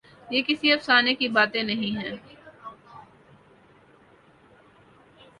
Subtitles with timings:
[0.31, 2.15] یہ کسی افسانے کی باتیں نہیں ہیں۔